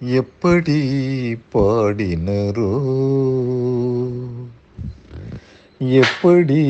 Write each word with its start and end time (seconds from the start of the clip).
எப்படி 0.00 0.78
பாடினரோ 1.52 2.70
எப்படி 5.80 6.62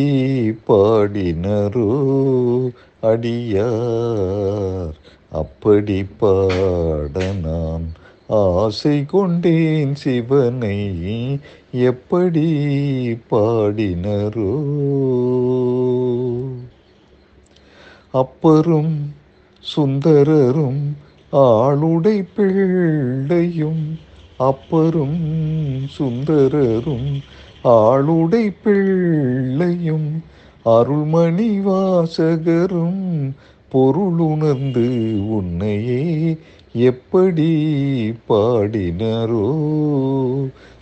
பாடினரோ 0.69 1.89
அடியார் 3.03 4.95
அப்படி 5.33 6.05
பாட 6.19 7.33
நான் 7.43 7.87
ஆசை 8.29 9.05
கொண்டேன் 9.05 9.95
சிவனை. 9.95 10.79
எப்படி 11.73 12.47
பாடினரோ 13.31 14.53
அப்பரும் 18.15 18.95
சுந்தரரும் 19.65 20.83
ஆளுடை 21.43 22.23
பிள்ளையும் 22.37 23.85
அப்பரும் 24.39 25.21
சுந்தரரும். 25.99 27.11
ஆளுடை 27.65 28.45
பிள்ளையும் 28.63 30.09
அருள்மணி 30.67 31.61
வாசகரும் 31.61 33.05
பொருளுணர்ந்து 33.73 34.87
உன்னையே 35.29 36.03
எப்படி 36.75 37.49
பாடினரோ 38.29 39.47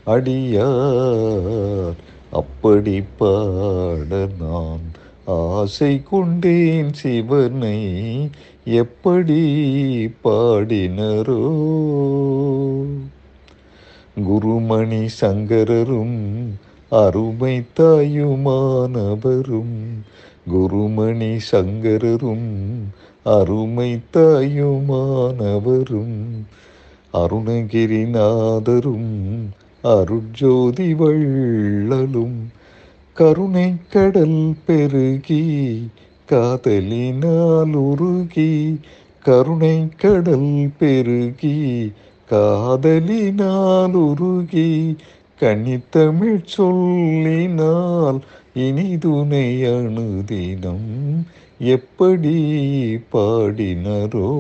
அடியார் 0.07 1.99
அப்படி 2.33 3.03
பாட 3.19 4.11
நான் 4.39 4.85
ஆசை 5.27 6.03
கொண்டேன் 6.03 6.93
சிவனை 6.93 8.29
எப்படி 8.65 9.43
பாடினரோ. 10.25 11.53
குருமணி 14.21 15.07
சங்கரரும் 15.07 16.51
அருமை 16.91 17.63
தாயுமானவரும். 17.79 20.03
குருமணி 20.53 21.39
சங்கரரும் 21.53 22.73
அருமை 23.25 24.01
தாயுமானவரும். 24.15 26.47
அருணகிரிநாதரும் 27.15 29.13
அருட்ஜோதி 29.85 30.97
வள்ளலும். 30.97 32.61
கருணை 33.17 33.69
கடல் 33.91 34.39
பெருகி 34.67 35.43
காதலினால் 36.29 37.75
உருகி 37.83 38.53
கருணை 39.25 39.77
கடல் 39.97 40.53
பெருகி 40.79 41.59
காதலினால் 42.29 43.97
உருகி 44.05 44.71
கனித்தமிழ் 45.41 46.41
சொல்லினால் 46.55 48.21
இனிதுனை 48.61 49.47
அணுதினம் 49.73 50.91
எப்படி 51.69 52.37
பாடினரோ 53.13 54.31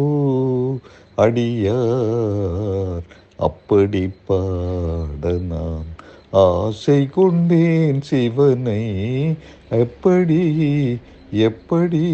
அடியார் 1.18 3.06
அப்படி 3.40 4.04
பாட 4.26 5.32
நான் 5.46 5.90
ஆசை 6.32 7.06
கொண்டேன் 7.06 8.00
சிவனை. 8.00 8.82
எப்படி 9.70 10.40
எப்படி 11.30 12.04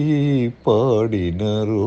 பாடினரோ 0.66 1.86